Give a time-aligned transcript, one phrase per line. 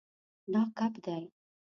[0.53, 1.23] دا کب دی